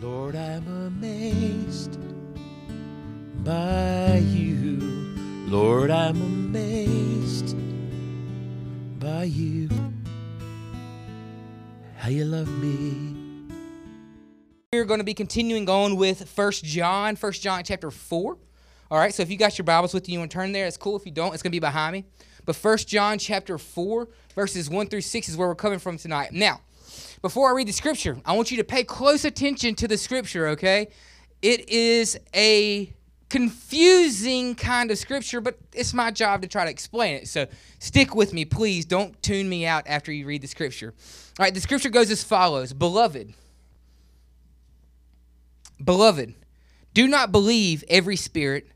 [0.00, 1.98] Lord, I'm amazed
[3.44, 4.78] by you.
[5.46, 7.54] Lord, I'm amazed
[8.98, 9.68] by you.
[11.98, 13.14] How you love me.
[14.72, 18.38] We're going to be continuing on with First John, First John chapter 4.
[18.90, 20.78] All right, so if you got your Bibles with you, you to turn there, it's
[20.78, 20.96] cool.
[20.96, 22.06] If you don't, it's going to be behind me.
[22.46, 26.32] But First John chapter 4, verses 1 through 6 is where we're coming from tonight.
[26.32, 26.62] Now,
[27.22, 30.48] before I read the scripture, I want you to pay close attention to the scripture,
[30.48, 30.88] okay?
[31.42, 32.92] It is a
[33.28, 37.28] confusing kind of scripture, but it's my job to try to explain it.
[37.28, 37.46] So
[37.78, 38.84] stick with me, please.
[38.84, 40.94] Don't tune me out after you read the scripture.
[41.38, 43.34] All right, the scripture goes as follows Beloved,
[45.82, 46.34] Beloved,
[46.92, 48.68] do not believe every spirit,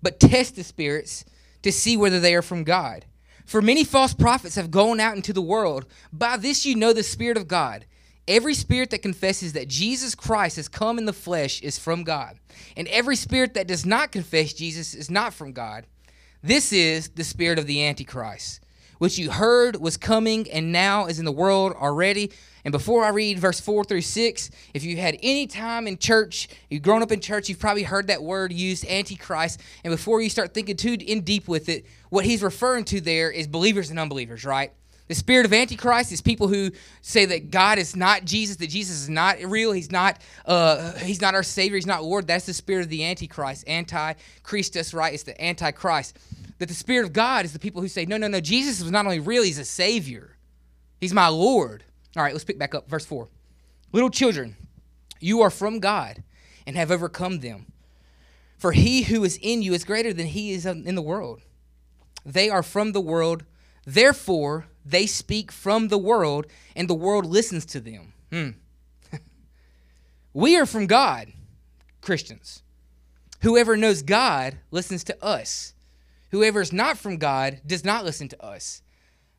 [0.00, 1.24] but test the spirits
[1.62, 3.04] to see whether they are from God.
[3.48, 5.86] For many false prophets have gone out into the world.
[6.12, 7.86] By this you know the Spirit of God.
[8.28, 12.38] Every spirit that confesses that Jesus Christ has come in the flesh is from God.
[12.76, 15.86] And every spirit that does not confess Jesus is not from God.
[16.42, 18.60] This is the spirit of the Antichrist,
[18.98, 22.30] which you heard was coming and now is in the world already.
[22.64, 26.48] And before I read verse 4 through 6, if you had any time in church,
[26.68, 29.60] you've grown up in church, you've probably heard that word used, Antichrist.
[29.84, 33.30] And before you start thinking too in deep with it, what he's referring to there
[33.30, 34.72] is believers and unbelievers, right?
[35.08, 39.00] The spirit of Antichrist is people who say that God is not Jesus, that Jesus
[39.00, 42.26] is not real, He's not, uh, He's not our Savior, He's not Lord.
[42.26, 45.14] That's the spirit of the Antichrist, anti-Christus, right?
[45.14, 46.18] It's the Antichrist.
[46.58, 48.90] That the spirit of God is the people who say, no, no, no, Jesus was
[48.90, 50.36] not only real, He's a Savior,
[51.00, 51.84] He's my Lord.
[52.16, 53.28] All right, let's pick back up, verse four.
[53.92, 54.56] Little children,
[55.20, 56.22] you are from God
[56.66, 57.66] and have overcome them.
[58.58, 61.42] For he who is in you is greater than he is in the world.
[62.26, 63.44] They are from the world,
[63.86, 68.12] therefore they speak from the world, and the world listens to them.
[68.32, 68.50] Hmm.
[70.34, 71.32] we are from God,
[72.00, 72.62] Christians.
[73.42, 75.72] Whoever knows God listens to us.
[76.30, 78.82] Whoever is not from God does not listen to us.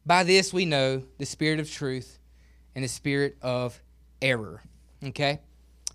[0.05, 2.19] By this we know the spirit of truth
[2.75, 3.79] and the spirit of
[4.21, 4.61] error.
[5.03, 5.39] Okay?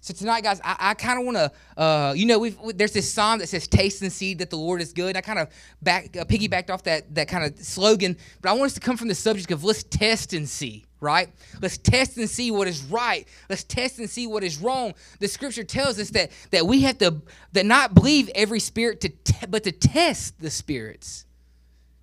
[0.05, 3.11] So tonight, guys, I, I kind of want to, uh, you know, we've, there's this
[3.11, 5.49] psalm that says, "Taste and see that the Lord is good." I kind of
[5.81, 8.99] back uh, piggybacked off that that kind of slogan, but I want us to come
[8.99, 11.29] from the subject of let's test and see, right?
[11.63, 13.29] Let's test and see what is right.
[13.49, 14.95] Let's test and see what is wrong.
[15.21, 17.23] The Scripture tells us that that we have to
[17.53, 21.27] that not believe every spirit to, te- but to test the spirits,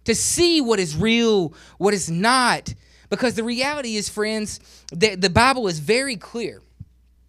[0.05, 2.73] to see what is real, what is not.
[3.09, 4.61] Because the reality is, friends,
[4.93, 6.61] that the Bible is very clear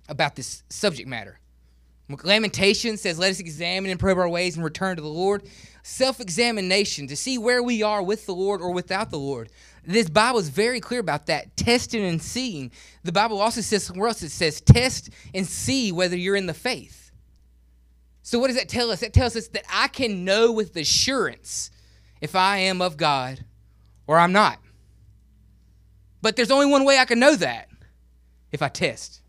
[0.08, 1.40] about this subject matter.
[2.22, 5.42] Lamentation says, Let us examine and probe our ways and return to the Lord.
[5.82, 9.48] Self examination to see where we are with the Lord or without the Lord.
[9.84, 12.70] This Bible is very clear about that, testing and seeing.
[13.02, 16.54] The Bible also says somewhere else, it says, Test and see whether you're in the
[16.54, 17.10] faith.
[18.22, 19.00] So, what does that tell us?
[19.00, 21.70] That tells us that I can know with assurance
[22.20, 23.44] if I am of God
[24.06, 24.60] or I'm not.
[26.20, 27.68] But there's only one way I can know that
[28.52, 29.20] if I test.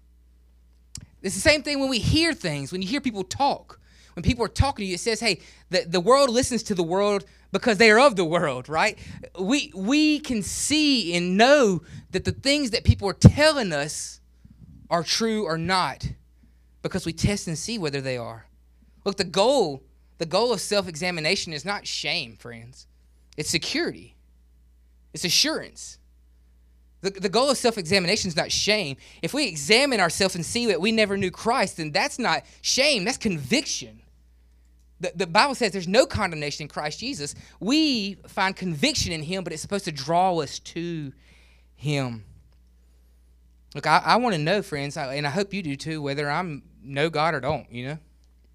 [1.23, 3.79] It's the same thing when we hear things, when you hear people talk.
[4.13, 5.39] When people are talking to you, it says, hey,
[5.71, 8.97] the, the world listens to the world because they are of the world, right?
[9.39, 14.19] We, we can see and know that the things that people are telling us
[14.89, 16.11] are true or not
[16.81, 18.47] because we test and see whether they are.
[19.05, 19.83] Look, the goal,
[20.17, 22.87] the goal of self-examination is not shame, friends.
[23.37, 24.15] It's security.
[25.13, 25.99] It's assurance.
[27.01, 28.97] The, the goal of self examination is not shame.
[29.21, 33.05] If we examine ourselves and see that we never knew Christ, then that's not shame,
[33.05, 34.02] that's conviction.
[35.03, 37.35] The, the Bible says there's no condemnation in Christ Jesus.
[37.59, 41.11] We find conviction in Him, but it's supposed to draw us to
[41.75, 42.23] Him.
[43.75, 46.63] Look, I, I want to know, friends, and I hope you do too, whether I'm
[46.81, 47.97] know God or don't, you know?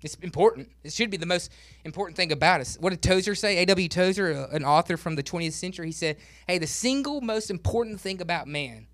[0.01, 0.71] It's important.
[0.85, 1.53] It should be the most
[1.85, 2.79] important thing about us.
[2.81, 3.59] What did Tozer say?
[3.59, 3.89] A.W.
[3.89, 6.17] Tozer, an author from the 20th century, he said,
[6.47, 8.87] Hey, the single most important thing about man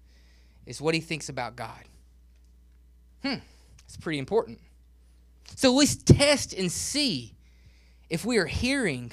[0.66, 1.84] is what he thinks about God.
[3.22, 3.34] Hmm,
[3.84, 4.59] it's pretty important.
[5.54, 7.34] So let's test and see
[8.15, 9.11] if we are hearing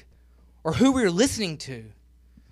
[0.64, 1.84] or who we're listening to.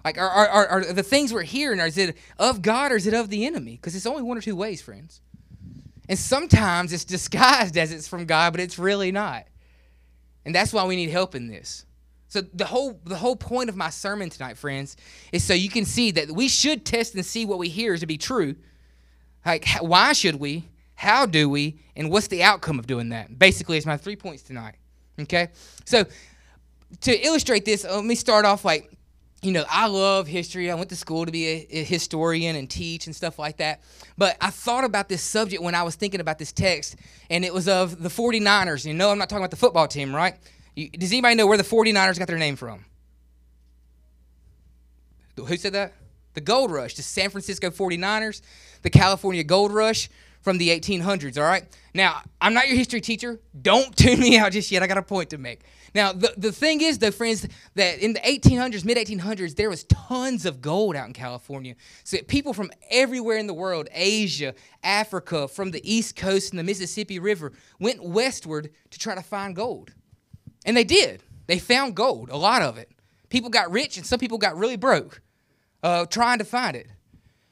[0.04, 3.14] Like, are, are, are, the things we're hearing, is it of God or is it
[3.14, 3.74] of the enemy?
[3.74, 5.22] Because it's only one or two ways, friends.
[6.08, 9.46] And sometimes it's disguised as it's from God, but it's really not.
[10.44, 11.86] And that's why we need help in this.
[12.30, 14.98] So the whole the whole point of my sermon tonight, friends,
[15.32, 18.06] is so you can see that we should test and see what we hear to
[18.06, 18.56] be true.
[19.46, 20.70] Like why should we?
[20.96, 21.80] How do we?
[21.96, 23.38] And what's the outcome of doing that?
[23.38, 24.76] Basically, it's my three points tonight.
[25.22, 25.50] Okay?
[25.86, 26.06] So
[27.02, 28.92] to illustrate this, uh, let me start off like
[29.42, 30.70] you know, I love history.
[30.70, 33.82] I went to school to be a, a, historian and teach and stuff like that.
[34.18, 36.98] But I thought about this subject when I was thinking about this text,
[37.30, 38.86] and it was of the 49ers.
[38.86, 40.36] You know, I'm not talking about the football team, right?
[40.76, 42.84] You, does anybody know where the 49ers got their name from?
[45.38, 45.94] Who said that?
[46.34, 48.42] The Gold Rush, the San Francisco 49ers,
[48.82, 50.10] the California Gold Rush
[50.42, 51.66] from the 1800s, all right?
[51.94, 53.40] Now, I'm not your history teacher.
[53.62, 54.84] Don't tune me out just yet.
[54.84, 55.62] I got a point to make.
[55.96, 59.84] Now, the, the thing is, though, friends, that in the 1800s, mid 1800s, there was
[59.86, 61.76] tons of gold out in California.
[62.04, 64.54] So people from everywhere in the world, Asia,
[64.84, 69.56] Africa, from the East Coast and the Mississippi River, went westward to try to find
[69.56, 69.94] gold.
[70.66, 71.24] And they did.
[71.48, 72.92] They found gold, a lot of it.
[73.30, 75.22] People got rich and some people got really broke
[75.84, 76.88] uh, trying to find it.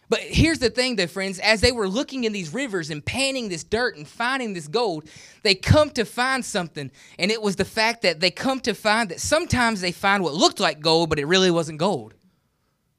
[0.10, 1.38] But here's the thing, though, friends.
[1.40, 5.10] As they were looking in these rivers and panning this dirt and finding this gold,
[5.44, 6.92] they come to find something.
[7.20, 10.34] And it was the fact that they come to find that sometimes they find what
[10.34, 12.14] looked like gold, but it really wasn't gold.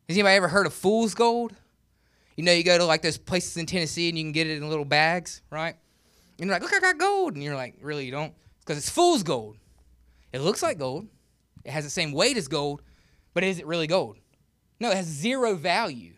[0.08, 1.55] Has anybody ever heard of fool's gold?
[2.37, 4.58] You know, you go to like those places in Tennessee and you can get it
[4.58, 5.75] in little bags, right?
[6.38, 7.34] And you're like, look, I got gold.
[7.34, 8.34] And you're like, really, you don't?
[8.60, 9.56] Because it's fool's gold.
[10.32, 11.08] It looks like gold,
[11.64, 12.82] it has the same weight as gold,
[13.32, 14.19] but is it really gold?
[14.78, 16.12] No, it has zero value.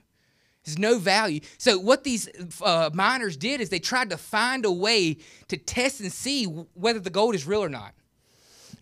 [0.65, 1.41] There's no value.
[1.59, 2.29] So what these
[2.63, 5.17] uh, miners did is they tried to find a way
[5.49, 7.95] to test and see whether the gold is real or not.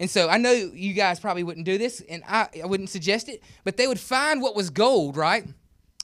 [0.01, 3.29] And so I know you guys probably wouldn't do this, and I, I wouldn't suggest
[3.29, 5.45] it, but they would find what was gold, right?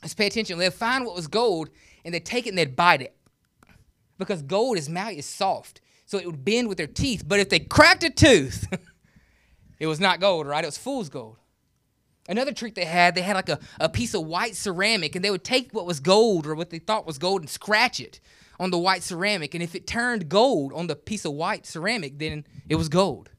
[0.03, 0.59] Let's pay attention.
[0.59, 1.71] They'd find what was gold,
[2.05, 3.17] and they'd take it and they'd bite it.
[4.19, 5.81] Because gold is malleable, is soft.
[6.06, 7.25] So it would bend with their teeth.
[7.26, 8.67] But if they cracked a tooth,
[9.79, 10.62] it was not gold, right?
[10.62, 11.38] It was fool's gold.
[12.29, 15.31] Another trick they had, they had like a, a piece of white ceramic, and they
[15.31, 18.21] would take what was gold or what they thought was gold and scratch it
[18.59, 19.55] on the white ceramic.
[19.55, 23.31] And if it turned gold on the piece of white ceramic, then it was gold.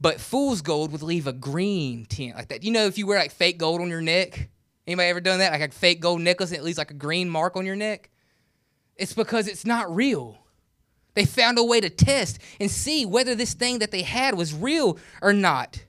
[0.00, 2.62] But fool's gold would leave a green tint like that.
[2.62, 4.50] You know, if you wear like fake gold on your neck,
[4.86, 5.52] anybody ever done that?
[5.52, 8.10] Like a fake gold necklace and it leaves like a green mark on your neck?
[8.96, 10.38] It's because it's not real.
[11.14, 14.52] They found a way to test and see whether this thing that they had was
[14.52, 15.82] real or not.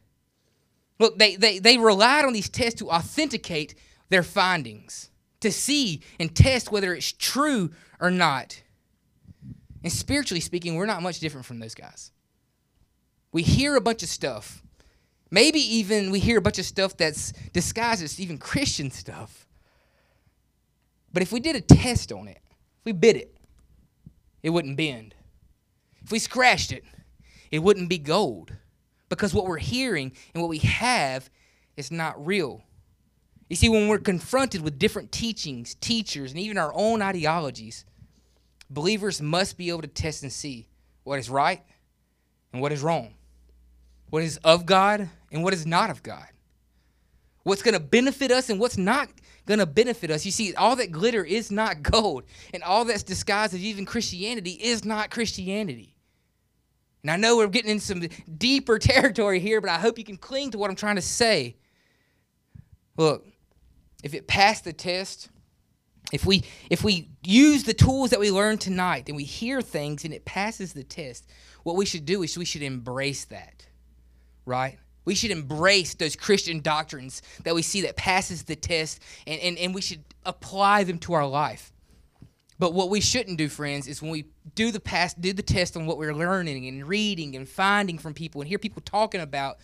[1.00, 3.76] Look, they, they, they relied on these tests to authenticate
[4.10, 5.10] their findings,
[5.42, 8.62] to see and test whether it's true or not.
[9.84, 12.12] And spiritually speaking, we're not much different from those guys.
[13.32, 14.64] We hear a bunch of stuff.
[15.30, 19.46] Maybe even we hear a bunch of stuff that's disguised as even Christian stuff.
[21.14, 22.40] But if we did a test on it,
[22.80, 23.36] if we bit it,
[24.42, 25.14] it wouldn't bend.
[26.04, 26.84] If we scratched it,
[27.52, 28.54] it wouldn't be gold
[29.10, 31.30] because what we're hearing and what we have
[31.76, 32.64] is not real.
[33.50, 37.86] You see, when we're confronted with different teachings, teachers, and even our own ideologies,
[38.70, 40.68] believers must be able to test and see
[41.04, 41.64] what is right
[42.52, 43.14] and what is wrong,
[44.10, 46.28] what is of God and what is not of God,
[47.44, 49.10] what's going to benefit us and what's not
[49.46, 50.26] going to benefit us.
[50.26, 52.24] You see, all that glitter is not gold,
[52.54, 55.97] and all that's disguised as even Christianity is not Christianity.
[57.08, 58.02] And I know we're getting in some
[58.38, 61.56] deeper territory here, but I hope you can cling to what I'm trying to say.
[62.98, 63.26] Look,
[64.04, 65.30] if it passed the test,
[66.12, 70.04] if we if we use the tools that we learned tonight and we hear things
[70.04, 71.26] and it passes the test,
[71.64, 73.66] what we should do is we should embrace that.
[74.46, 74.78] Right?
[75.06, 79.58] We should embrace those Christian doctrines that we see that passes the test and, and,
[79.58, 81.72] and we should apply them to our life.
[82.60, 85.76] But what we shouldn't do, friends, is when we do the past, do the test
[85.76, 89.58] on what we're learning and reading and finding from people and hear people talking about,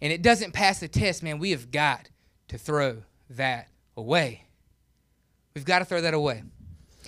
[0.00, 2.08] and it doesn't pass the test, man, we have got
[2.48, 4.44] to throw that away.
[5.54, 6.42] We've got to throw that away.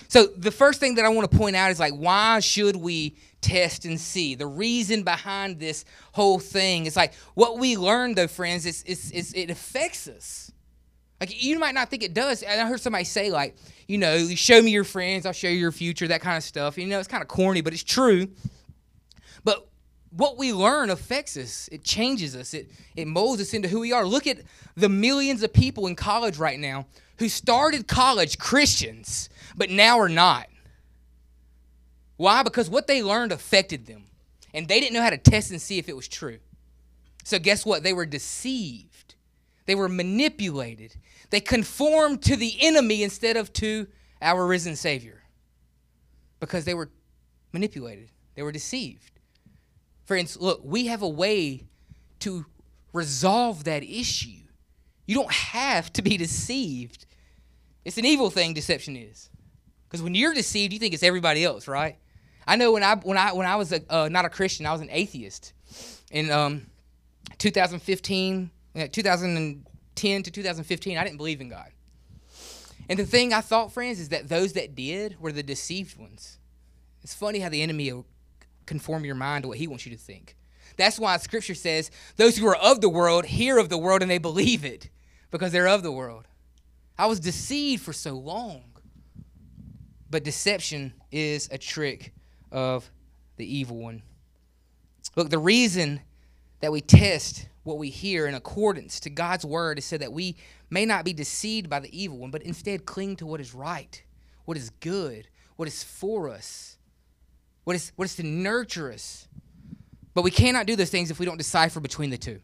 [0.07, 3.17] So the first thing that I want to point out is like, why should we
[3.41, 4.35] test and see?
[4.35, 9.11] The reason behind this whole thing is like what we learn, though, friends, is, is,
[9.11, 10.51] is it affects us.
[11.23, 12.43] Like you might not think it does.
[12.43, 13.55] And I heard somebody say like,
[13.87, 16.77] you know, show me your friends, I'll show you your future, that kind of stuff.
[16.77, 18.27] You know, it's kind of corny, but it's true.
[19.45, 19.65] But
[20.09, 21.69] what we learn affects us.
[21.71, 22.53] It changes us.
[22.53, 24.05] It it molds us into who we are.
[24.05, 24.39] Look at
[24.75, 26.87] the millions of people in college right now
[27.19, 30.47] who started college Christians, but now are not.
[32.17, 32.43] Why?
[32.43, 34.03] Because what they learned affected them.
[34.53, 36.39] And they didn't know how to test and see if it was true.
[37.23, 37.81] So guess what?
[37.81, 39.15] They were deceived.
[39.65, 40.95] They were manipulated.
[41.29, 43.87] They conformed to the enemy instead of to
[44.21, 45.23] our risen Savior
[46.39, 46.89] because they were
[47.51, 49.11] manipulated, they were deceived.
[50.05, 51.63] Friends, look, we have a way
[52.19, 52.45] to
[52.91, 54.41] resolve that issue.
[55.05, 57.05] You don't have to be deceived.
[57.85, 59.29] It's an evil thing, deception is.
[59.87, 61.97] Because when you're deceived, you think it's everybody else, right?
[62.47, 64.71] I know when I when I when I was a, uh, not a Christian, I
[64.71, 65.53] was an atheist.
[66.11, 66.65] In um,
[67.37, 71.71] 2015, 2000 2010 to 2015, I didn't believe in God.
[72.89, 76.37] And the thing I thought, friends, is that those that did were the deceived ones.
[77.01, 78.05] It's funny how the enemy will
[78.65, 80.35] conform your mind to what he wants you to think.
[80.75, 84.09] That's why scripture says those who are of the world hear of the world and
[84.09, 84.89] they believe it
[85.31, 86.27] because they're of the world.
[86.97, 88.63] I was deceived for so long.
[90.13, 92.13] But deception is a trick
[92.51, 92.87] of
[93.37, 94.03] the evil one.
[95.15, 96.01] Look, the reason
[96.59, 100.35] that we test what we hear in accordance to God's word is so that we
[100.69, 104.03] may not be deceived by the evil one, but instead cling to what is right,
[104.45, 106.77] what is good, what is for us,
[107.63, 109.27] what is, what is to nurture us.
[110.13, 112.39] But we cannot do those things if we don't decipher between the two.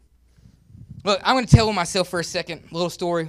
[1.04, 3.28] Look, I'm going to tell myself for a second a little story.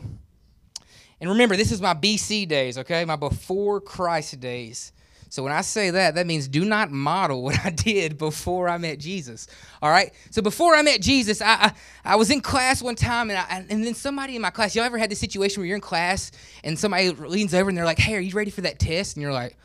[1.19, 3.05] And remember, this is my BC days, okay?
[3.05, 4.91] My before Christ days.
[5.31, 8.77] So when I say that, that means do not model what I did before I
[8.77, 9.47] met Jesus.
[9.81, 10.13] All right.
[10.29, 11.73] So before I met Jesus, I I,
[12.03, 14.75] I was in class one time, and I, and then somebody in my class.
[14.75, 16.33] Y'all ever had this situation where you're in class
[16.65, 19.21] and somebody leans over and they're like, "Hey, are you ready for that test?" And
[19.23, 19.55] you're like,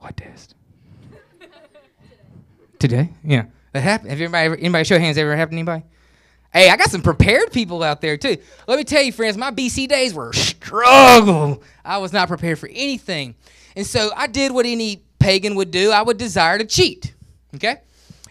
[0.00, 0.56] "What test?"
[2.80, 3.10] Today?
[3.22, 4.10] Yeah, that happened.
[4.10, 5.84] Have anybody anybody show hands ever happened to anybody?
[6.52, 8.38] Hey, I got some prepared people out there too.
[8.66, 11.62] Let me tell you, friends, my BC days were a struggle.
[11.84, 13.36] I was not prepared for anything.
[13.78, 15.92] And so I did what any pagan would do.
[15.92, 17.14] I would desire to cheat.
[17.54, 17.76] Okay?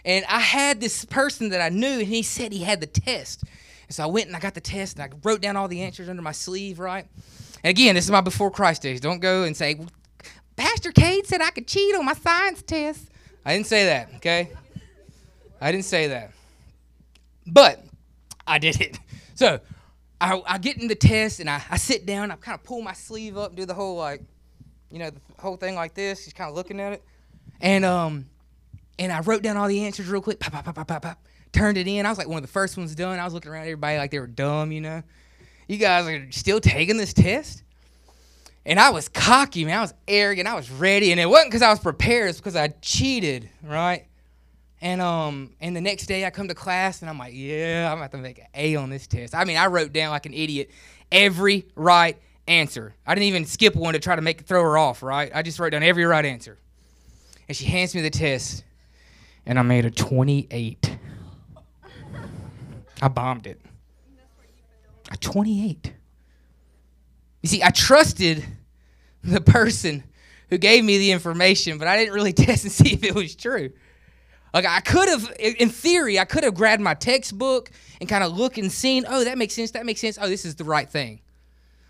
[0.04, 3.46] And I had this person that I knew, and he said he had the test.
[3.88, 5.84] And so I went and I got the test, and I wrote down all the
[5.84, 7.08] answers under my sleeve, right?
[7.64, 9.00] And again, this is my before Christ days.
[9.00, 9.80] Don't go and say,
[10.58, 13.10] Pastor Cade said I could cheat on my science test.
[13.46, 14.50] I didn't say that, okay?
[15.62, 16.32] I didn't say that.
[17.46, 17.86] But
[18.46, 19.00] I did it.
[19.36, 19.60] So
[20.20, 22.82] I, I get in the test and I, I sit down, I kind of pull
[22.82, 24.24] my sleeve up, do the whole like,
[24.92, 26.24] you know, the whole thing like this.
[26.24, 27.04] He's kind of looking at it,
[27.62, 28.28] and um,
[29.00, 30.40] and I wrote down all the answers real quick.
[30.40, 31.26] Pop, pop, pop, pop, pop, pop.
[31.52, 32.06] Turned it in.
[32.06, 33.20] I was like one of the first ones done.
[33.20, 35.04] I was looking around everybody like they were dumb, you know.
[35.68, 37.64] You guys are still taking this test.
[38.66, 39.78] And I was cocky, man.
[39.78, 40.48] I was arrogant.
[40.48, 42.30] I was ready, and it wasn't because I was prepared.
[42.30, 44.06] It's because I cheated, right?
[44.82, 47.98] And um, and the next day I come to class and I'm like, yeah, I'm
[47.98, 49.34] about to make an A on this test.
[49.34, 50.70] I mean, I wrote down like an idiot
[51.12, 52.18] every right
[52.48, 52.94] answer.
[53.06, 55.32] I didn't even skip one to try to make throw her off, right?
[55.34, 56.58] I just wrote down every right answer.
[57.48, 58.64] And she hands me the test,
[59.46, 60.98] and I made a 28.
[63.02, 63.62] I bombed it.
[65.12, 65.94] A 28.
[67.42, 68.44] You see, I trusted
[69.24, 70.04] the person
[70.50, 73.36] who gave me the information, but I didn't really test and see if it was
[73.36, 73.72] true.
[74.54, 78.38] Like I could have, in theory, I could have grabbed my textbook and kind of
[78.38, 80.90] looked and seen, oh, that makes sense, that makes sense, oh, this is the right
[80.90, 81.22] thing.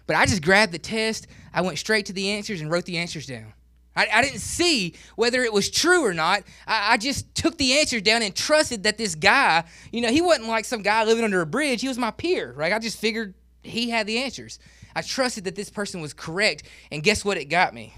[0.08, 2.98] But I just grabbed the test, I went straight to the answers and wrote the
[2.98, 3.54] answers down.
[3.96, 6.44] I, I didn't see whether it was true or not.
[6.66, 10.22] I, I just took the answers down and trusted that this guy, you know, he
[10.22, 11.82] wasn't like some guy living under a bridge.
[11.82, 12.72] He was my peer, right?
[12.72, 13.34] I just figured
[13.64, 14.60] he had the answers.
[14.96, 17.38] I trusted that this person was correct, and guess what?
[17.38, 17.94] It got me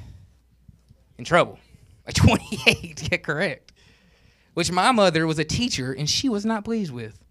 [1.18, 1.60] in trouble.
[2.06, 3.74] A 28 to get correct,
[4.54, 7.24] which my mother was a teacher and she was not pleased with.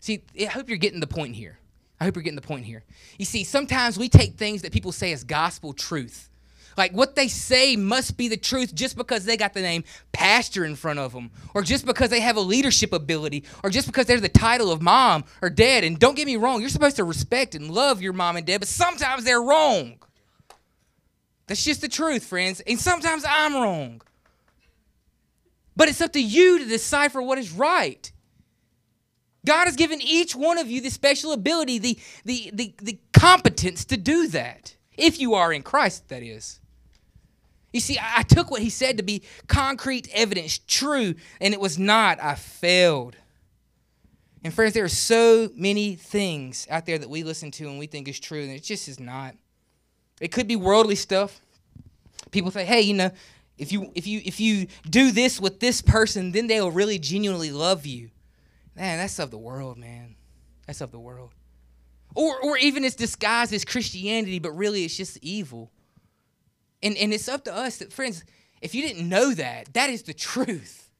[0.00, 1.59] See, I hope you're getting the point here.
[2.00, 2.82] I hope you're getting the point here.
[3.18, 6.30] You see, sometimes we take things that people say as gospel truth.
[6.76, 10.64] Like what they say must be the truth just because they got the name pastor
[10.64, 14.06] in front of them, or just because they have a leadership ability, or just because
[14.06, 15.84] they're the title of mom or dad.
[15.84, 18.60] And don't get me wrong, you're supposed to respect and love your mom and dad,
[18.60, 19.98] but sometimes they're wrong.
[21.48, 22.60] That's just the truth, friends.
[22.60, 24.00] And sometimes I'm wrong.
[25.76, 28.10] But it's up to you to decipher what is right.
[29.44, 33.84] God has given each one of you the special ability, the, the, the, the competence
[33.86, 34.76] to do that.
[34.96, 36.60] If you are in Christ, that is.
[37.72, 41.78] You see, I took what he said to be concrete evidence, true, and it was
[41.78, 42.20] not.
[42.20, 43.16] I failed.
[44.42, 47.86] And friends, there are so many things out there that we listen to and we
[47.86, 49.34] think is true, and it just is not.
[50.20, 51.40] It could be worldly stuff.
[52.30, 53.10] People say, "Hey, you know,
[53.58, 57.50] if you if you if you do this with this person, then they'll really genuinely
[57.50, 58.10] love you."
[58.76, 60.16] Man, that's of the world, man.
[60.66, 61.34] That's of the world.
[62.14, 65.70] Or, or even it's disguised as Christianity, but really it's just evil.
[66.82, 68.24] And, and it's up to us that, friends,
[68.60, 70.90] if you didn't know that, that is the truth.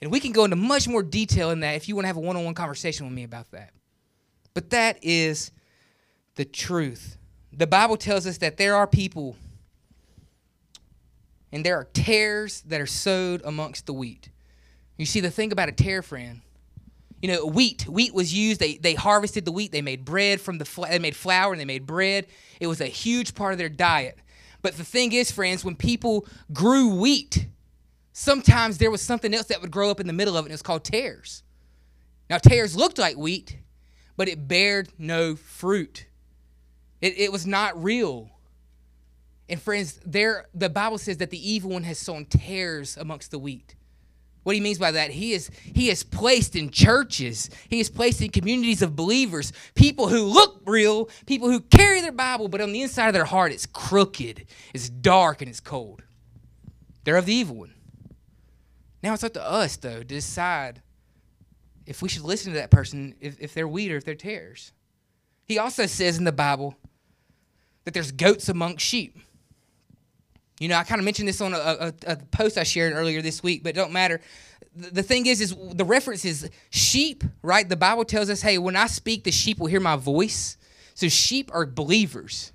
[0.00, 2.16] And we can go into much more detail in that if you want to have
[2.16, 3.70] a one on one conversation with me about that.
[4.52, 5.52] But that is
[6.34, 7.16] the truth.
[7.52, 9.36] The Bible tells us that there are people
[11.52, 14.30] and there are tares that are sowed amongst the wheat.
[14.96, 16.42] You see, the thing about a tare, friend,
[17.20, 17.86] you know, wheat.
[17.88, 18.60] Wheat was used.
[18.60, 19.72] They, they harvested the wheat.
[19.72, 20.64] They made bread from the.
[20.64, 22.26] Fl- they made flour and they made bread.
[22.60, 24.18] It was a huge part of their diet.
[24.60, 27.46] But the thing is, friends, when people grew wheat,
[28.12, 30.52] sometimes there was something else that would grow up in the middle of it, and
[30.52, 31.42] it was called tares.
[32.30, 33.58] Now, tares looked like wheat,
[34.16, 36.06] but it bared no fruit.
[37.00, 38.30] It, it was not real.
[39.48, 43.38] And friends, there the Bible says that the evil one has sown tares amongst the
[43.38, 43.74] wheat.
[44.42, 48.20] What he means by that, he is he is placed in churches, he is placed
[48.20, 52.72] in communities of believers, people who look real, people who carry their Bible, but on
[52.72, 56.02] the inside of their heart it's crooked, it's dark, and it's cold.
[57.04, 57.74] They're of the evil one.
[59.02, 60.82] Now it's up to us though to decide
[61.86, 64.72] if we should listen to that person, if, if they're wheat or if they're tares.
[65.44, 66.76] He also says in the Bible
[67.84, 69.18] that there's goats among sheep.
[70.62, 73.20] You know, I kind of mentioned this on a, a, a, post I shared earlier
[73.20, 74.20] this week, but it don't matter.
[74.76, 77.68] The, the thing is, is the reference is sheep, right?
[77.68, 80.56] The Bible tells us, hey, when I speak, the sheep will hear my voice.
[80.94, 82.52] So sheep are believers.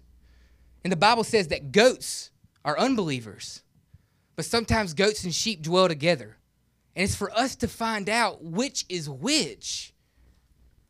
[0.86, 2.32] And the Bible says that goats
[2.64, 3.62] are unbelievers.
[4.38, 6.38] But sometimes goats and sheep dwell together.
[6.96, 9.94] And it's for us to find out which is which.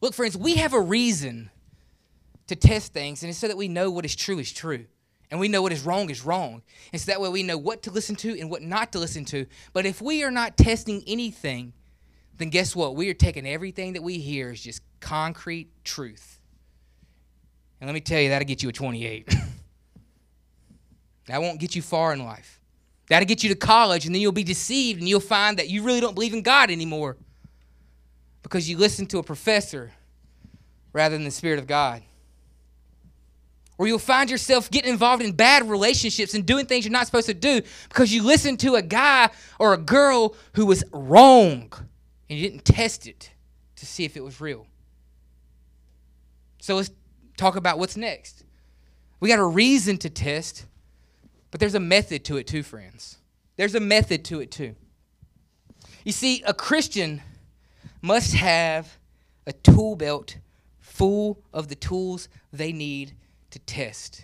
[0.01, 1.49] Look, friends, we have a reason
[2.45, 4.85] to test things, and it's so that we know what is true is true.
[5.29, 6.61] And we know what is wrong is wrong.
[6.93, 9.25] And so that way we know what to listen to and what not to listen
[9.25, 9.45] to.
[9.73, 11.73] But if we are not testing anything,
[12.37, 12.95] then guess what?
[12.95, 16.39] We are taking everything that we hear as just concrete truth.
[17.79, 19.27] And let me tell you, that'll get you a 28.
[21.27, 22.59] that won't get you far in life.
[23.09, 25.83] That'll get you to college, and then you'll be deceived, and you'll find that you
[25.83, 27.17] really don't believe in God anymore
[28.43, 29.91] because you listen to a professor
[30.91, 32.01] rather than the Spirit of God.
[33.77, 37.27] Or you'll find yourself getting involved in bad relationships and doing things you're not supposed
[37.27, 39.29] to do because you listened to a guy
[39.59, 41.71] or a girl who was wrong
[42.29, 43.31] and you didn't test it
[43.75, 44.65] to see if it was real.
[46.59, 46.91] So let's
[47.37, 48.43] talk about what's next.
[49.19, 50.65] We got a reason to test,
[51.51, 53.17] but there's a method to it too, friends.
[53.55, 54.75] There's a method to it too.
[56.03, 57.21] You see, a Christian
[58.01, 58.97] must have
[59.45, 60.37] a tool belt
[60.79, 63.13] full of the tools they need
[63.57, 64.23] to test.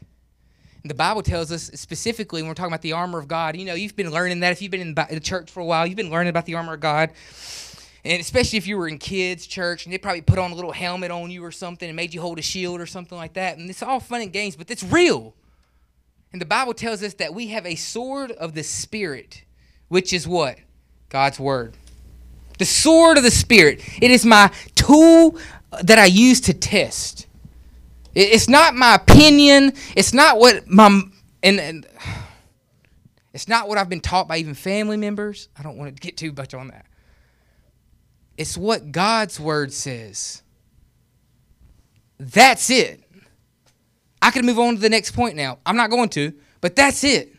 [0.82, 3.66] And the Bible tells us specifically when we're talking about the armor of God, you
[3.66, 5.96] know, you've been learning that if you've been in the church for a while, you've
[5.96, 7.12] been learning about the armor of God.
[8.06, 10.74] And especially if you were in kids' church and they probably put on a little
[10.74, 13.58] helmet on you or something and made you hold a shield or something like that.
[13.58, 15.34] And it's all fun and games, but it's real.
[16.34, 19.44] And the Bible tells us that we have a sword of the Spirit,
[19.88, 20.58] which is what?
[21.08, 21.76] God's Word.
[22.60, 23.82] The sword of the Spirit.
[24.02, 25.38] It is my tool
[25.82, 27.28] that I use to test.
[28.16, 29.74] It's not my opinion.
[29.96, 31.02] It's not what my
[31.42, 31.88] and, and
[33.34, 35.50] it's not what I've been taught by even family members.
[35.58, 36.86] I don't want to get too much on that.
[38.38, 40.44] It's what God's word says.
[42.20, 43.04] That's it.
[44.22, 45.60] I can move on to the next point now.
[45.66, 47.36] I'm not going to, but that's it.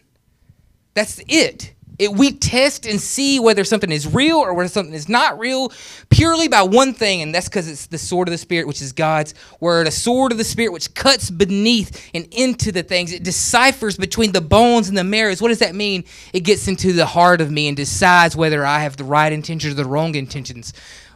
[0.95, 1.74] That's it.
[1.99, 5.73] It, we test and see whether something is real or whether something is not real
[6.11, 8.93] purely by one thing, and that's because it's the sword of the Spirit, which is
[8.93, 9.87] God's word.
[9.87, 13.13] A sword of the Spirit which cuts beneath and into the things.
[13.13, 15.41] It deciphers between the bones and the marrows.
[15.41, 16.05] What does that mean?
[16.33, 19.73] It gets into the heart of me and decides whether I have the right intentions
[19.73, 20.73] or the wrong intentions.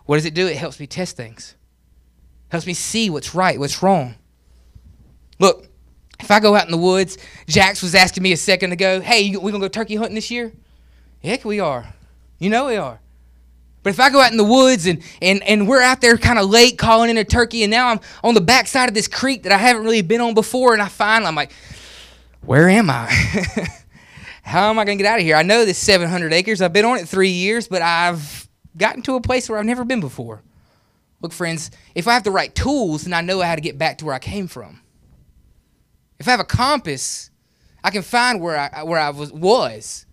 [0.07, 0.47] What does it do?
[0.47, 1.57] It helps me test things,
[2.51, 4.15] helps me see what's right, what's wrong.
[5.41, 5.67] Look,
[6.21, 9.37] if I go out in the woods, Jax was asking me a second ago, hey,
[9.37, 10.53] we gonna go turkey hunting this year?
[11.23, 11.95] Heck, we are.
[12.39, 13.01] You know we are.
[13.83, 16.39] But if I go out in the woods and, and, and we're out there kind
[16.39, 19.45] of late calling in a turkey, and now I'm on the backside of this creek
[19.45, 21.53] that I haven't really been on before, and I find I'm like,
[22.43, 23.07] where am I?
[24.43, 25.37] How am I going to get out of here?
[25.37, 26.63] I know this 700 acres.
[26.63, 29.85] I've been on it three years, but I've gotten to a place where I've never
[29.85, 30.43] been before.
[31.21, 33.99] Look, friends, if I have the right tools, then I know how to get back
[33.99, 34.81] to where I came from.
[36.19, 37.31] If I have a compass,
[37.83, 40.07] I can find where I, where I was, was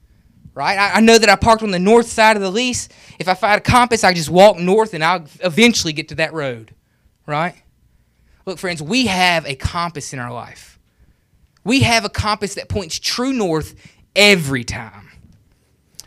[0.56, 0.80] right?
[0.80, 2.90] I, I, know that I parked on the north side of the lease.
[3.20, 6.34] If I find a compass, I just walk north and I'll eventually get to that
[6.34, 6.74] road,
[7.28, 7.56] right?
[8.46, 10.80] Look, friends, we have a compass in our life.
[11.64, 13.76] We have a compass that points true north
[14.16, 15.12] every time.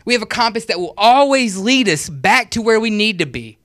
[0.03, 3.25] We have a compass that will always lead us back to where we need to
[3.25, 3.59] be.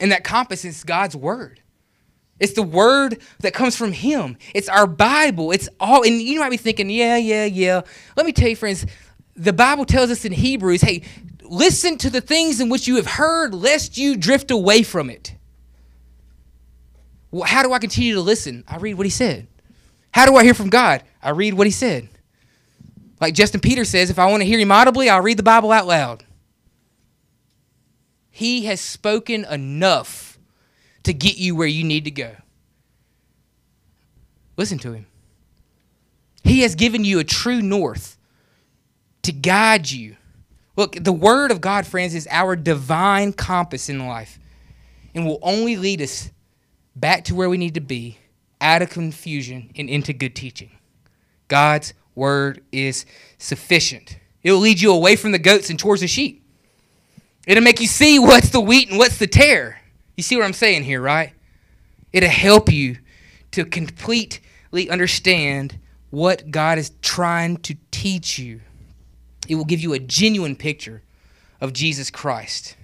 [0.00, 1.60] And that compass is God's Word.
[2.38, 4.36] It's the word that comes from Him.
[4.54, 5.52] It's our Bible.
[5.52, 7.82] It's all, and you might be thinking, yeah, yeah, yeah.
[8.16, 8.84] Let me tell you, friends,
[9.36, 11.02] the Bible tells us in Hebrews, hey,
[11.42, 15.34] listen to the things in which you have heard, lest you drift away from it.
[17.30, 18.64] Well, how do I continue to listen?
[18.66, 19.46] I read what he said.
[20.12, 21.02] How do I hear from God?
[21.22, 22.08] I read what he said.
[23.20, 25.72] Like Justin Peter says, if I want to hear him audibly, I'll read the Bible
[25.72, 26.24] out loud.
[28.30, 30.38] He has spoken enough
[31.02, 32.36] to get you where you need to go.
[34.56, 35.06] Listen to him.
[36.44, 38.15] He has given you a true north
[39.26, 40.16] to guide you.
[40.76, 44.38] Look, the Word of God, friends, is our divine compass in life.
[45.16, 46.30] and will only lead us
[46.94, 48.18] back to where we need to be,
[48.60, 50.70] out of confusion and into good teaching.
[51.48, 53.06] God's word is
[53.38, 54.18] sufficient.
[54.42, 56.44] It'll lead you away from the goats and towards the sheep.
[57.46, 59.80] It'll make you see what's the wheat and what's the tare.
[60.16, 61.32] You see what I'm saying here, right?
[62.12, 62.98] It'll help you
[63.52, 65.78] to completely understand
[66.10, 68.60] what God is trying to teach you.
[69.48, 71.02] It will give you a genuine picture
[71.60, 72.76] of Jesus Christ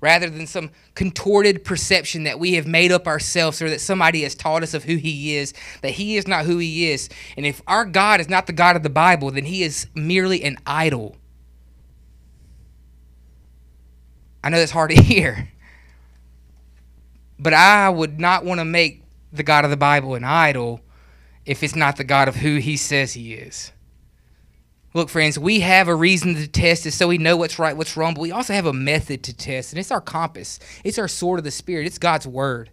[0.00, 4.34] rather than some contorted perception that we have made up ourselves or that somebody has
[4.34, 5.52] taught us of who he is,
[5.82, 7.08] that he is not who he is.
[7.36, 10.44] And if our God is not the God of the Bible, then he is merely
[10.44, 11.16] an idol.
[14.42, 15.48] I know that's hard to hear.
[17.38, 19.02] But I would not want to make
[19.32, 20.80] the God of the Bible an idol
[21.44, 23.72] if it's not the God of who he says he is.
[24.94, 27.96] Look, friends, we have a reason to test it so we know what's right, what's
[27.96, 30.58] wrong, but we also have a method to test, and it's our compass.
[30.82, 31.86] It's our sword of the Spirit.
[31.86, 32.70] It's God's Word.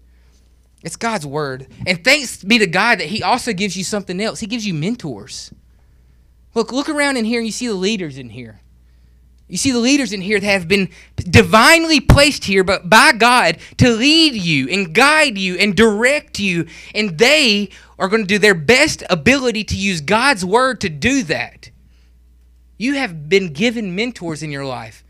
[0.81, 1.67] It's God's Word.
[1.85, 4.39] And thanks be to God that He also gives you something else.
[4.39, 5.53] He gives you mentors.
[6.53, 8.61] Look, look around in here and you see the leaders in here.
[9.47, 13.59] You see the leaders in here that have been divinely placed here, but by God
[13.77, 16.65] to lead you and guide you and direct you.
[16.95, 21.21] And they are going to do their best ability to use God's word to do
[21.23, 21.69] that.
[22.77, 25.03] You have been given mentors in your life.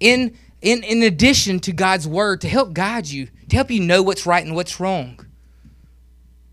[0.00, 4.02] In, in, in addition to God's word to help guide you, to help you know
[4.02, 5.20] what's right and what's wrong.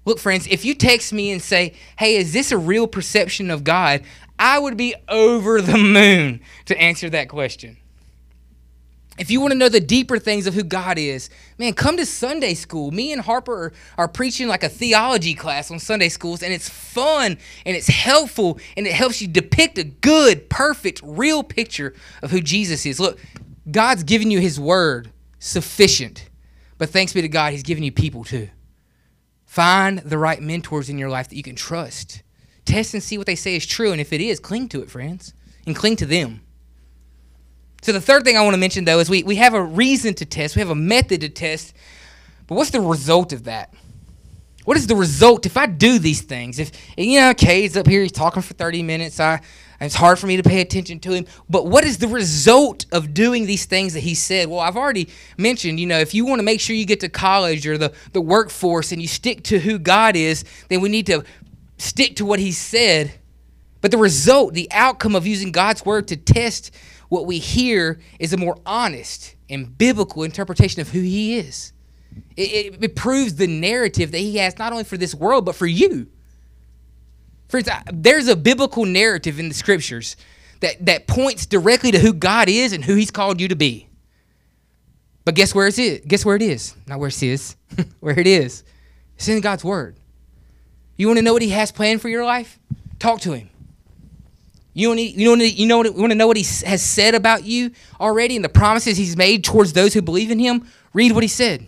[0.05, 3.63] Look, friends, if you text me and say, hey, is this a real perception of
[3.63, 4.03] God?
[4.37, 7.77] I would be over the moon to answer that question.
[9.17, 12.05] If you want to know the deeper things of who God is, man, come to
[12.05, 12.91] Sunday school.
[12.91, 16.67] Me and Harper are, are, preaching like a theology class on Sunday schools, and it's
[16.67, 22.31] fun and it's helpful and it helps you depict a good, perfect, real picture of
[22.31, 22.99] who Jesus is.
[22.99, 23.19] Look,
[23.69, 26.29] God's given you His word sufficient,
[26.77, 28.49] but thanks be to God, He's given you people too.
[29.45, 32.21] Find the right mentors in your life that you can trust.
[32.65, 34.89] Test and see what they say is true, and if it is, cling to it,
[34.89, 35.33] friends,
[35.65, 36.41] and cling to them.
[37.85, 40.15] So the third thing I want to mention though is we, we have a reason
[40.15, 41.75] to test, we have a method to test,
[42.47, 43.75] but what's the result of that?
[44.63, 46.57] What is the result if I do these things?
[46.57, 49.39] If you know, Cade's up here, he's talking for 30 minutes, I
[49.79, 51.27] it's hard for me to pay attention to him.
[51.47, 54.49] But what is the result of doing these things that he said?
[54.49, 57.09] Well, I've already mentioned, you know, if you want to make sure you get to
[57.09, 61.05] college or the, the workforce and you stick to who God is, then we need
[61.05, 61.23] to
[61.77, 63.13] stick to what he said.
[63.81, 66.71] But the result, the outcome of using God's word to test
[67.15, 71.71] what we hear is a more honest and biblical interpretation of who he is.
[72.35, 72.41] It,
[72.75, 75.65] it, it, proves the narrative that he has not only for this world, but for
[75.65, 76.07] you.
[77.47, 80.15] Friends, there's a biblical narrative in the scriptures
[80.59, 83.87] that, that points directly to who God is and who he's called you to be.
[85.23, 85.79] But guess where it is?
[85.79, 86.07] it?
[86.07, 86.75] Guess where it is?
[86.85, 87.55] Not where it is,
[87.99, 88.63] where it is.
[89.15, 89.97] It's in God's word.
[90.97, 92.59] You want to know what he has planned for your life?
[92.99, 93.49] Talk to him.
[94.77, 97.15] You want to, you know, you know, you want to know what he has said
[97.15, 100.67] about you already and the promises he's made towards those who believe in him?
[100.93, 101.65] Read what he said.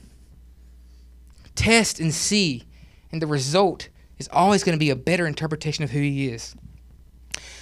[1.55, 2.65] Test and see,
[3.09, 3.87] and the result
[4.19, 6.53] is always going to be a better interpretation of who he is.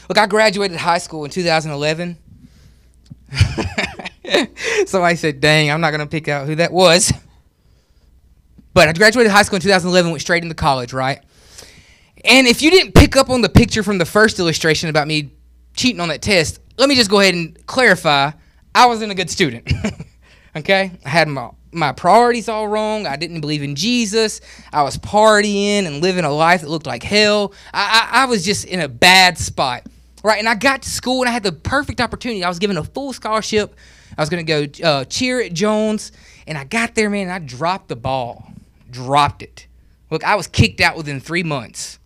[0.10, 2.18] Look, I graduated high school in 2011.
[4.88, 7.14] so I said, dang, I'm not going to pick out who that was.
[8.74, 11.22] But I graduated high school in 2011, went straight into college, right?
[12.26, 15.32] And if you didn't pick up on the picture from the first illustration about me
[15.76, 18.32] cheating on that test, let me just go ahead and clarify.
[18.74, 19.72] I wasn't a good student.
[20.56, 20.92] okay?
[21.06, 23.06] I had my my priorities all wrong.
[23.06, 24.40] I didn't believe in Jesus.
[24.72, 27.54] I was partying and living a life that looked like hell.
[27.74, 29.84] I, I, I was just in a bad spot.
[30.24, 30.40] Right?
[30.40, 32.44] And I got to school and I had the perfect opportunity.
[32.44, 33.76] I was given a full scholarship.
[34.18, 36.14] I was going to go uh, cheer at Jones.
[36.48, 38.52] And I got there, man, and I dropped the ball.
[38.90, 39.68] Dropped it.
[40.10, 42.00] Look, I was kicked out within three months.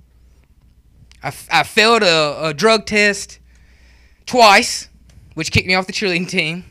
[1.23, 3.39] I, I failed a, a drug test
[4.25, 4.89] twice,
[5.33, 6.63] which kicked me off the cheerleading team,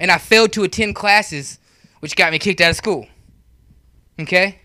[0.00, 1.58] and I failed to attend classes,
[2.00, 3.06] which got me kicked out of school.
[4.18, 4.60] Okay?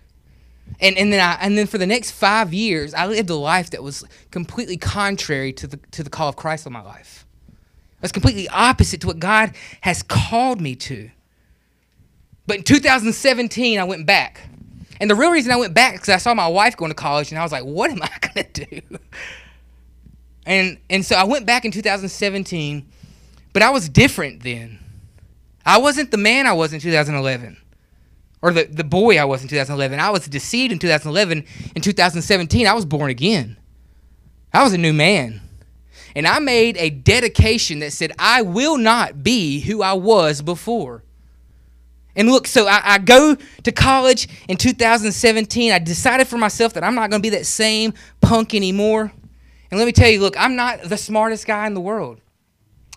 [0.80, 3.70] And, and then I, and then for the next five years, I lived a life
[3.72, 7.26] that was completely contrary to the to the call of Christ on my life.
[7.50, 11.12] It was completely opposite to what God has called me to.
[12.48, 14.50] But in 2017, I went back.
[15.02, 17.32] And the real reason I went back because I saw my wife going to college,
[17.32, 18.08] and I was like, what am I
[18.44, 18.82] to do?
[20.46, 22.88] And, and so I went back in 2017,
[23.52, 24.78] but I was different then.
[25.66, 27.58] I wasn't the man I was in 2011
[28.44, 30.00] or the, the boy I was in 2011.
[30.00, 31.46] I was deceived in 2011.
[31.76, 33.58] In 2017, I was born again.
[34.54, 35.42] I was a new man.
[36.16, 41.04] And I made a dedication that said, I will not be who I was before.
[42.15, 45.71] And look, so I, I, go to college in 2017.
[45.71, 49.12] I decided for myself that I'm not going to be that same punk anymore.
[49.69, 52.19] And let me tell you, look, I'm not the smartest guy in the world.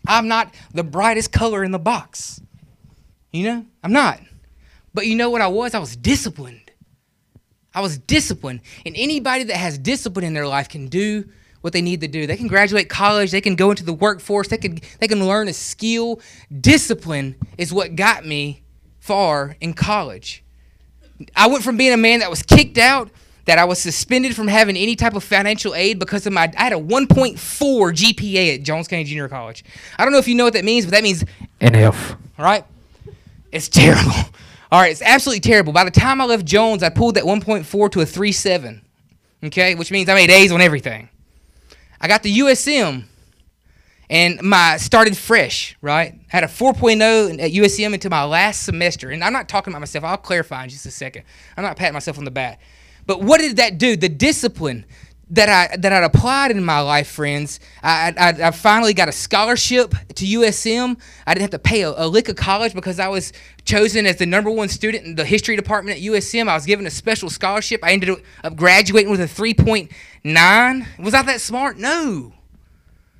[0.06, 2.40] I'm not the brightest color in the box.
[3.32, 4.20] You know, I'm not.
[4.92, 5.74] But you know what I was?
[5.74, 6.72] I was disciplined.
[7.72, 8.60] I was disciplined.
[8.84, 11.28] And anybody that has discipline in their life can do
[11.60, 12.26] what they need to do.
[12.26, 15.48] They can graduate college, they can go into the workforce, they can they can learn
[15.48, 16.20] a skill.
[16.60, 18.63] Discipline is what got me
[19.04, 20.42] far in college.
[21.36, 23.10] I went from being a man that was kicked out,
[23.44, 26.64] that I was suspended from having any type of financial aid because of my I
[26.64, 29.62] had a 1.4 GPA at Jones County Junior College.
[29.98, 31.22] I don't know if you know what that means, but that means
[31.60, 32.16] NF.
[32.38, 32.64] All right?
[33.52, 34.30] It's terrible.
[34.72, 35.74] All right, it's absolutely terrible.
[35.74, 38.80] By the time I left Jones, I pulled that 1.4 to a 3.7.
[39.44, 41.10] Okay, which means I made A's on everything.
[42.00, 43.04] I got the USM
[44.10, 46.14] and my started fresh, right?
[46.14, 49.10] I Had a 4.0 at USM until my last semester.
[49.10, 50.04] And I'm not talking about myself.
[50.04, 51.24] I'll clarify in just a second.
[51.56, 52.60] I'm not patting myself on the back.
[53.06, 53.96] But what did that do?
[53.96, 54.84] The discipline
[55.30, 57.58] that I that I'd applied in my life, friends.
[57.82, 60.98] I, I, I finally got a scholarship to USM.
[61.26, 63.32] I didn't have to pay a, a, lick of college because I was
[63.64, 66.48] chosen as the number one student in the history department at USM.
[66.48, 67.80] I was given a special scholarship.
[67.82, 70.86] I ended up graduating with a 3.9.
[70.98, 71.78] Was I that smart?
[71.78, 72.32] No.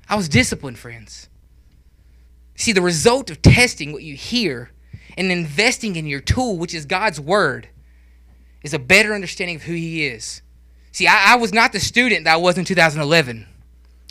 [0.07, 1.29] I was disciplined, friends.
[2.55, 4.71] See, the result of testing what you hear
[5.17, 7.69] and investing in your tool, which is God's Word,
[8.63, 10.41] is a better understanding of who He is.
[10.91, 13.47] See, I, I was not the student that I was in 2011.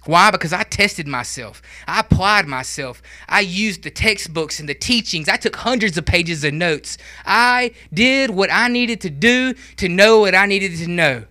[0.06, 0.30] Why?
[0.30, 1.62] Because I tested myself.
[1.88, 3.02] I applied myself.
[3.26, 5.28] I used the textbooks and the teachings.
[5.28, 6.98] I took hundreds of pages of notes.
[7.24, 11.24] I did what I needed to do to know what I needed to know.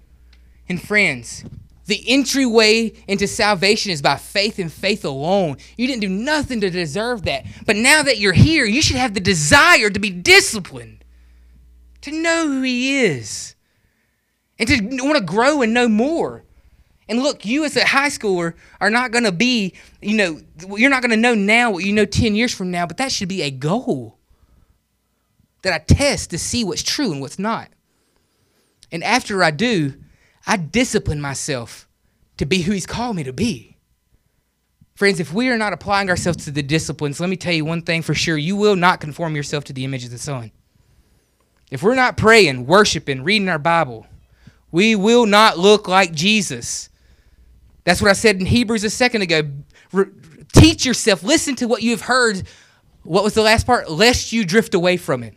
[0.67, 1.45] And friends,
[1.85, 5.57] the entryway into salvation is by faith and faith alone.
[5.77, 7.45] You didn't do nothing to deserve that.
[7.65, 11.03] But now that you're here, you should have the desire to be disciplined,
[12.01, 13.55] to know who He is,
[14.57, 16.43] and to want to grow and know more.
[17.09, 20.39] And look, you as a high schooler are not going to be, you know,
[20.77, 23.11] you're not going to know now what you know 10 years from now, but that
[23.11, 24.17] should be a goal
[25.63, 27.69] that I test to see what's true and what's not.
[28.91, 29.95] And after I do,
[30.45, 31.87] I discipline myself
[32.37, 33.77] to be who He's called me to be.
[34.95, 37.81] Friends, if we are not applying ourselves to the disciplines, let me tell you one
[37.81, 40.51] thing for sure you will not conform yourself to the image of the Son.
[41.71, 44.05] If we're not praying, worshiping, reading our Bible,
[44.71, 46.89] we will not look like Jesus.
[47.83, 49.49] That's what I said in Hebrews a second ago.
[50.51, 52.43] Teach yourself, listen to what you've heard.
[53.01, 53.89] What was the last part?
[53.89, 55.33] Lest you drift away from it.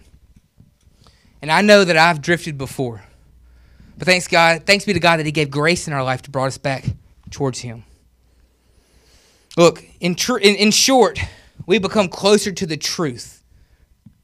[1.40, 3.02] And I know that I've drifted before.
[3.98, 6.30] But thanks God, thanks be to God that He gave grace in our life to
[6.30, 6.84] brought us back
[7.30, 7.84] towards Him.
[9.56, 11.18] Look, in, tr- in, in short,
[11.66, 13.42] we become closer to the truth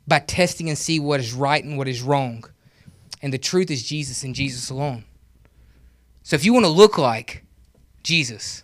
[0.06, 2.44] by testing and see what is right and what is wrong.
[3.22, 5.04] And the truth is Jesus and Jesus alone.
[6.22, 7.44] So if you want to look like
[8.02, 8.62] Jesus,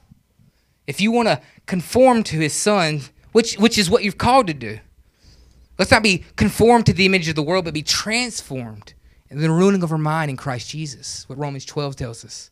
[0.86, 4.54] if you want to conform to his son, which, which is what you're called to
[4.54, 4.78] do,
[5.78, 8.94] let's not be conformed to the image of the world, but be transformed
[9.30, 12.50] and the ruining of our mind in Christ Jesus, what Romans 12 tells us.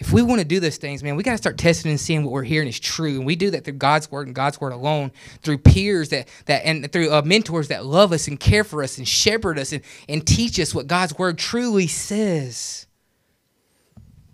[0.00, 2.24] If we want to do those things, man, we got to start testing and seeing
[2.24, 3.16] what we're hearing is true.
[3.16, 6.64] And we do that through God's word and God's word alone, through peers that, that
[6.64, 9.82] and through uh, mentors that love us and care for us and shepherd us and,
[10.08, 12.86] and teach us what God's word truly says.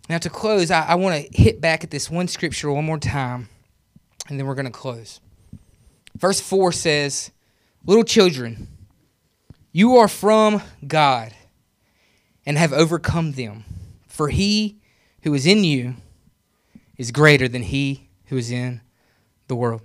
[0.08, 2.98] Now, to close, I, I want to hit back at this one scripture one more
[2.98, 3.48] time,
[4.28, 5.20] and then we're going to close.
[6.16, 7.32] Verse 4 says,
[7.84, 8.68] Little children,
[9.76, 11.34] you are from God
[12.46, 13.62] and have overcome them.
[14.08, 14.80] For he
[15.20, 15.96] who is in you
[16.96, 18.80] is greater than he who is in
[19.48, 19.82] the world.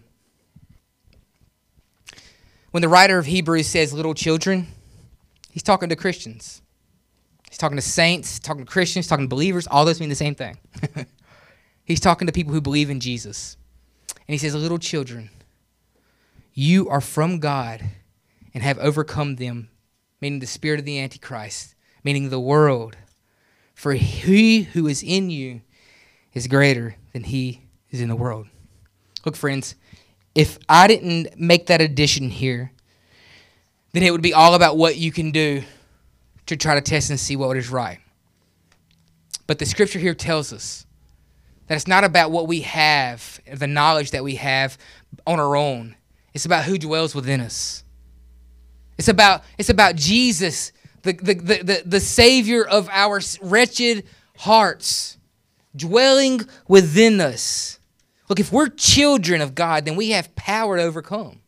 [2.71, 4.67] When the writer of Hebrews says little children,
[5.49, 6.61] he's talking to Christians.
[7.49, 9.67] He's talking to saints, talking to Christians, talking to believers.
[9.67, 10.57] All those mean the same thing.
[11.83, 13.57] he's talking to people who believe in Jesus.
[14.15, 15.31] And he says, Little children,
[16.53, 17.83] you are from God
[18.53, 19.67] and have overcome them
[20.21, 22.95] meaning the spirit of the Antichrist, meaning the world.
[23.73, 25.61] For he who is in you
[26.33, 28.47] is greater than he is in the world.
[29.25, 29.75] Look, friends,
[30.35, 32.71] if I didn't make that addition here,
[33.93, 35.63] then it would be all about what you can do
[36.45, 37.99] to try to test and see what is right.
[39.47, 40.85] But the scripture here tells us
[41.67, 44.77] that it's not about what we have, the knowledge that we have
[45.27, 45.95] on our own.
[46.33, 47.83] It's about who dwells within us.
[49.01, 54.05] It's about, it's about Jesus, the, the, the, the, the Savior of our wretched
[54.37, 55.17] hearts,
[55.75, 57.79] dwelling within us.
[58.29, 61.39] Look, if we're children of God, then we have power to overcome.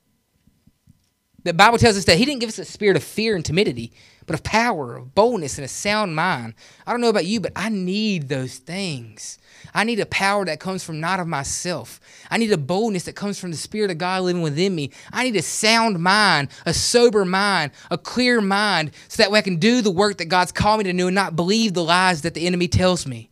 [1.44, 3.94] The Bible tells us that He didn't give us a spirit of fear and timidity,
[4.26, 6.54] but of power, of boldness, and a sound mind.
[6.86, 9.38] I don't know about you, but I need those things.
[9.74, 12.00] I need a power that comes from not of myself.
[12.30, 14.92] I need a boldness that comes from the Spirit of God living within me.
[15.12, 19.44] I need a sound mind, a sober mind, a clear mind, so that way I
[19.44, 22.22] can do the work that God's called me to do and not believe the lies
[22.22, 23.30] that the enemy tells me.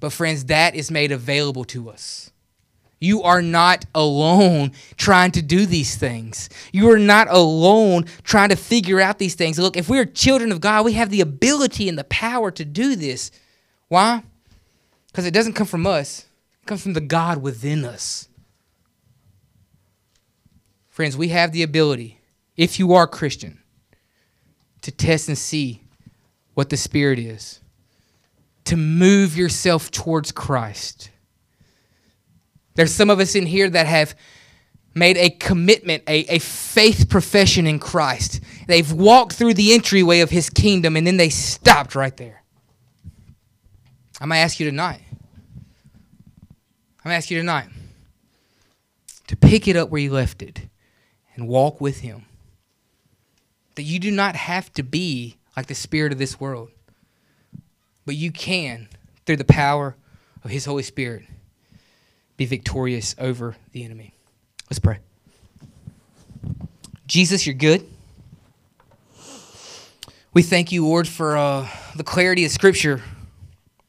[0.00, 2.29] But, friends, that is made available to us.
[3.00, 6.50] You are not alone trying to do these things.
[6.70, 9.58] You are not alone trying to figure out these things.
[9.58, 12.64] Look, if we are children of God, we have the ability and the power to
[12.64, 13.30] do this.
[13.88, 14.22] Why?
[15.06, 16.26] Because it doesn't come from us,
[16.62, 18.28] it comes from the God within us.
[20.90, 22.20] Friends, we have the ability,
[22.56, 23.60] if you are Christian,
[24.82, 25.82] to test and see
[26.52, 27.60] what the Spirit is,
[28.64, 31.09] to move yourself towards Christ.
[32.74, 34.14] There's some of us in here that have
[34.94, 38.40] made a commitment, a, a faith profession in Christ.
[38.66, 42.42] They've walked through the entryway of his kingdom and then they stopped right there.
[44.20, 45.02] I'm going to ask you tonight.
[45.10, 47.68] I'm going to ask you tonight
[49.28, 50.62] to pick it up where you left it
[51.34, 52.26] and walk with him.
[53.76, 56.70] That you do not have to be like the spirit of this world,
[58.04, 58.88] but you can,
[59.24, 59.96] through the power
[60.44, 61.24] of his Holy Spirit,
[62.40, 64.14] be victorious over the enemy.
[64.70, 64.98] Let's pray.
[67.06, 67.86] Jesus, you're good.
[70.32, 73.02] We thank you, Lord, for uh, the clarity of Scripture,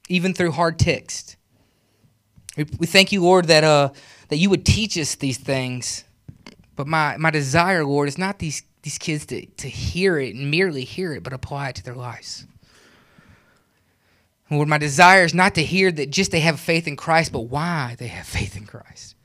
[0.09, 1.37] even through hard text.
[2.57, 3.91] We, we thank you, Lord, that uh,
[4.27, 6.03] that you would teach us these things.
[6.75, 10.51] But my, my desire, Lord, is not these, these kids to, to hear it and
[10.51, 12.45] merely hear it, but apply it to their lives.
[14.51, 17.41] Lord, my desire is not to hear that just they have faith in Christ, but
[17.41, 19.15] why they have faith in Christ.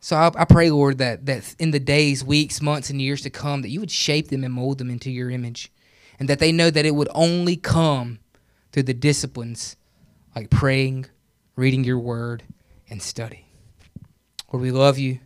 [0.00, 3.30] So I, I, pray, Lord, that, that in the days, weeks, months, and years to
[3.30, 5.70] come, that you would shape them and mold them into your image.
[6.18, 8.18] And that they know that it would only come
[8.72, 9.76] through the disciplines
[10.34, 11.06] like praying,
[11.54, 12.42] reading your word,
[12.90, 13.46] and study.
[14.52, 15.20] Lord, we love you.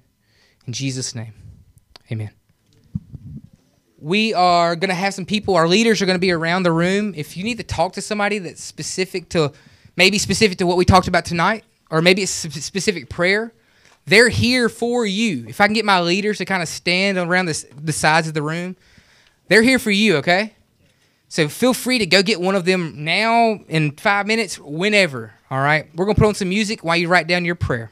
[0.67, 1.33] In Jesus' name,
[2.11, 2.36] amen.
[3.99, 6.73] We are going to have some people, our leaders are going to be around the
[6.73, 7.15] room.
[7.17, 9.53] If you need to talk to somebody that's specific to,
[9.97, 13.53] maybe specific to what we talked about tonight, or maybe it's specific prayer,
[14.05, 15.47] they're here for you.
[15.49, 18.35] If I can get my leaders to kind of stand around the, the sides of
[18.35, 18.77] the room,
[19.49, 20.55] they're here for you, okay?
[21.29, 25.59] So feel free to go get one of them now in five minutes, whenever, all
[25.59, 25.89] right?
[25.95, 27.91] We're going to put on some music while you write down your prayer.